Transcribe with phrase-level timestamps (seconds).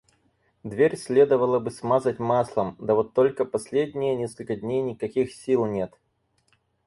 [0.63, 5.93] Дверь следовало бы смазать маслом, да вот только последние несколько дней никаких сил нет.